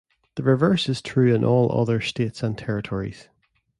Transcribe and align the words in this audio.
The 0.33 0.41
reverse 0.41 0.89
is 0.89 0.99
true 0.99 1.31
in 1.35 1.45
all 1.45 1.71
other 1.79 2.01
states 2.01 2.41
and 2.41 2.57
territories. 2.57 3.27